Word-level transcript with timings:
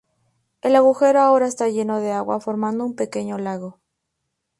El 0.63 0.75
agujero 0.75 1.19
ahora 1.21 1.45
está 1.45 1.67
lleno 1.69 1.99
de 1.99 2.11
agua 2.11 2.39
formando 2.39 2.83
un 2.85 2.95
pequeño 2.95 3.37
lago. 3.37 3.79